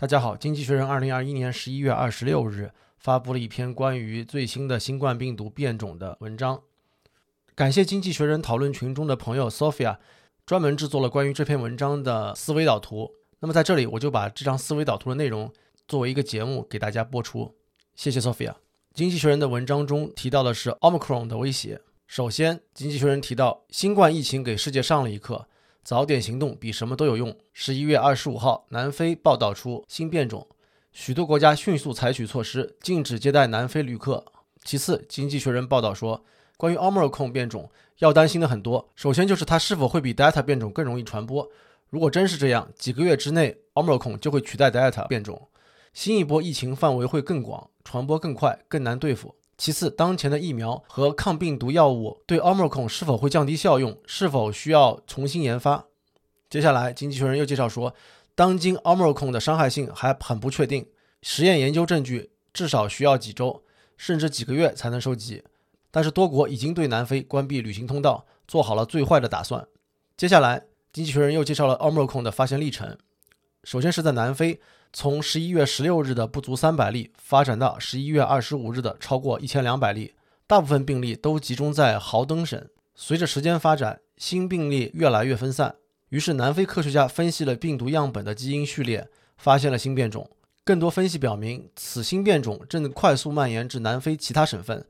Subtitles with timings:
[0.00, 6.62] 大家好，经济学人二零二一年十一月二十六日发布了一篇关于最新的新冠病毒变种的文章。
[7.56, 9.96] 感谢经济学人讨论群中的朋友 Sophia
[10.46, 13.10] 专门制作了关于这篇文章的思维导图。
[13.40, 15.52] 那么在这里，我就把这张思维导图的内容
[15.88, 17.56] 作为一个节目给大家播出。
[17.96, 18.54] 谢谢 Sophia。
[18.94, 21.80] 经济学人的文章中提到的是 Omicron 的威胁。
[22.06, 25.48] 首先，经济学人提到新冠疫情给世界上了一课。
[25.88, 27.34] 早点行动比什么都有用。
[27.54, 30.46] 十一月二十五号，南非报道出新变种，
[30.92, 34.22] 许多国家迅速采取措施，禁止接待南非旅客。
[34.62, 36.22] 其次，经济学人报道说，
[36.58, 37.70] 关于 Omicron 变种
[38.00, 38.86] 要担心的很多。
[38.96, 41.50] 首先就是它是否会比 Delta 变种更容易传播。
[41.88, 45.48] 如果真是这样，几个月之内 Omicron 就会取代 Delta 变种，
[45.94, 49.34] 新一波疫情范围会更广，传播更快，更难对付。
[49.58, 55.86] 其次，当前的疫苗和抗病毒药物对 Omicron 是否会降低效用，是否需要重新研发？
[56.48, 57.92] 接下来，经济学人又介绍说，
[58.36, 60.86] 当今 Omicron 的伤害性还很不确定，
[61.22, 63.64] 实验研究证据至少需要几周，
[63.96, 65.42] 甚至几个月才能收集。
[65.90, 69.66] 但是多国已经对南非关闭旅行通道，做好了最坏的打算。
[70.16, 72.96] 接下来，经济学人又介绍了 Omicron 的发现历程。
[73.64, 74.60] 首先是在南非。
[74.92, 80.14] 从十一月十六日的不足三百例发展到十一月二十五日的超过一千两百例，
[80.46, 82.66] 大部分病例都集中在豪登省。
[82.94, 85.76] 随着时间发展，新病例越来越分散，
[86.08, 90.28] 于是南非科学家分析了病毒样本的基因序列，发现了新变种。
[90.64, 94.84] 更多分析表明，此新变种正快速蔓延至南非其他省份。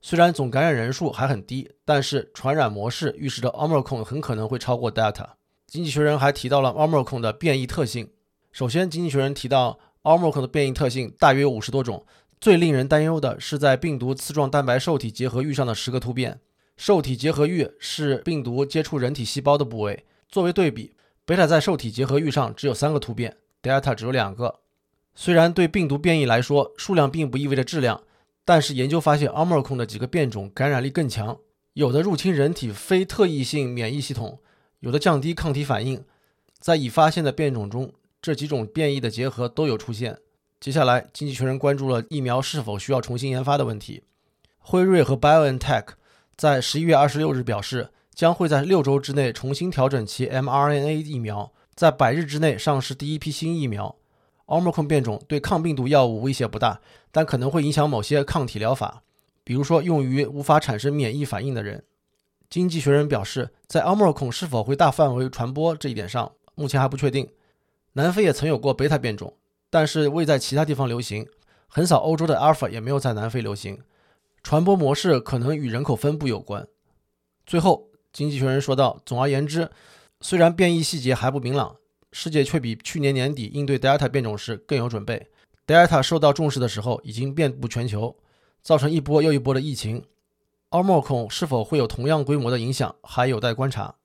[0.00, 5.26] 虽然总感染人数还很低，但是传染模式预示着 Omicron 很可能会超过 Delta。
[5.66, 8.10] 经济学人还提到了 Omicron 的变异特性。
[8.58, 12.04] 首先，经济学人提到，Omicron 的变异特性大约有五十多种。
[12.40, 16.40] 最令人担忧的是在病毒刺状蛋白受体结合域上的十个突变。
[16.76, 20.04] 受体结合域是病毒接触人体细胞的部位。
[20.28, 20.92] 作为对比，
[21.24, 24.58] 贝塔在受体结合域上只有三个突变，Delta 只有两个。
[25.14, 28.02] 虽然对病毒变异来说，数量并不意味着质量，
[28.44, 31.38] 但是研究发现，Omicron 的几个变种感染力更强，
[31.74, 34.40] 有的入侵人体非特异性免疫系统，
[34.80, 36.04] 有的降低抗体反应。
[36.58, 40.18] 在已发现的变种中，这几种变异的结合都有出现。
[40.60, 44.02] 接下来，经济学人关注了疫苗是否需要重新研发的问题。
[44.58, 45.86] 辉瑞和 BioNTech
[46.36, 53.94] 在十一月二十六日表示，将会在六周之内重新调整其 mRNA 疫苗，在百日之内上市第一批新疫苗。
[54.46, 56.80] Omicron 变种对抗病毒药物威胁不大，
[57.12, 59.02] 但可能会影响某些抗体疗法，
[59.44, 61.84] 比如说用于无法产生免疫反应的人。
[62.50, 67.28] 经济学人表示，在 Omicron 是否会大范围传播这一点上，目前还不确定。
[67.98, 69.34] 南非也曾有过贝塔变种，
[69.68, 71.26] 但是未在其他地方流行。
[71.66, 73.76] 横扫欧洲的阿尔法也没有在南非流行。
[74.40, 76.64] 传播模式可能与人口分布有关。
[77.44, 79.68] 最后，经济学人说道：“总而言之，
[80.20, 81.74] 虽然变异细节还不明朗，
[82.12, 85.26] 世界却比去年年底应对德尔塔变种时更有准备。
[85.66, 88.16] 德尔塔受到重视的时候已经遍布全球，
[88.62, 90.04] 造成一波又一波的疫情。
[90.68, 93.96] 奥莫孔是否会有同样规模的影响，还有待观察。”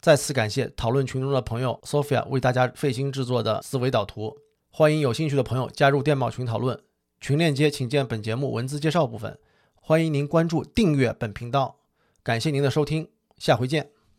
[0.00, 4.34] 再次感谢讨论群中的朋友 Sophia 为大家费心制作的思维导图，
[4.70, 6.80] 欢迎有兴趣的朋友加入电报群讨论，
[7.20, 9.38] 群链接请见本节目文字介绍部分。
[9.74, 11.80] 欢迎您关注订阅本频道，
[12.22, 13.99] 感谢您的收听，下回见。